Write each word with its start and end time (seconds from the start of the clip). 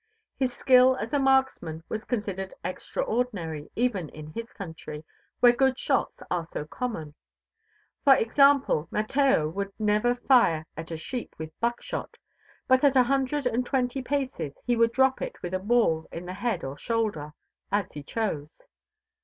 His 0.35 0.51
skill 0.51 0.95
as 0.95 1.13
a 1.13 1.19
marksman 1.19 1.83
was 1.87 2.05
considered 2.05 2.55
extraordinary 2.63 3.69
even 3.75 4.09
in 4.09 4.31
his 4.31 4.51
country, 4.51 5.05
where 5.41 5.51
good 5.51 5.77
shots 5.77 6.23
are 6.31 6.47
so 6.47 6.65
common. 6.65 7.13
For 8.03 8.15
example, 8.15 8.87
Mateo 8.89 9.47
would 9.47 9.71
never 9.77 10.15
fire 10.15 10.65
at 10.75 10.89
a 10.89 10.97
sheep 10.97 11.35
with 11.37 11.51
buckshot; 11.59 12.17
but 12.67 12.83
at 12.83 12.95
a 12.95 13.03
hundred 13.03 13.45
and 13.45 13.63
twenty 13.63 14.01
paces, 14.01 14.59
he 14.65 14.75
would 14.75 14.91
drop 14.91 15.21
it 15.21 15.39
with 15.43 15.53
a 15.53 15.59
ball 15.59 16.07
in 16.11 16.25
the 16.25 16.33
head 16.33 16.63
or 16.63 16.75
shoulder, 16.75 17.35
as 17.71 17.91
he 17.91 18.01
chose. 18.01 18.67